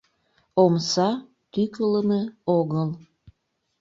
—Омса 0.63 1.09
тӱкылымӧ 1.51 2.21
огыл. 2.57 2.89